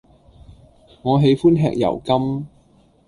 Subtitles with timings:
[1.03, 2.45] 我喜歡吃油柑